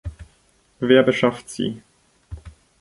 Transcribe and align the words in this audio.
Wer 0.79 1.03
beschafft 1.03 1.47
sie? 1.51 1.83